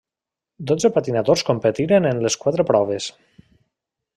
Dotze 0.69 0.89
patinadors 0.95 1.45
competiren 1.49 2.09
en 2.13 2.25
les 2.27 2.39
quatre 2.45 2.67
proves. 2.71 3.11